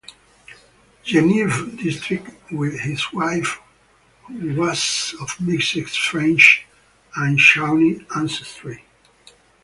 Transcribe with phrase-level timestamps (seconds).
[1.03, 3.59] Genevieve District with his wife,
[4.25, 6.65] who was of mixed French
[7.15, 8.81] and Shawnee ancestry.